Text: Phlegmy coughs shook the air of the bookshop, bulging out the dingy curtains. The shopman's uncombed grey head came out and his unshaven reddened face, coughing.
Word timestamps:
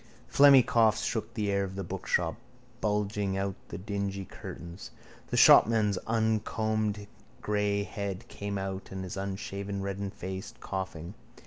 Phlegmy 0.27 0.65
coughs 0.65 1.01
shook 1.03 1.35
the 1.35 1.51
air 1.51 1.63
of 1.63 1.75
the 1.75 1.83
bookshop, 1.83 2.35
bulging 2.81 3.37
out 3.37 3.53
the 3.67 3.77
dingy 3.77 4.25
curtains. 4.25 4.89
The 5.27 5.37
shopman's 5.37 5.99
uncombed 6.07 7.05
grey 7.43 7.83
head 7.83 8.27
came 8.27 8.57
out 8.57 8.89
and 8.89 9.03
his 9.03 9.15
unshaven 9.15 9.79
reddened 9.83 10.15
face, 10.15 10.55
coughing. 10.59 11.13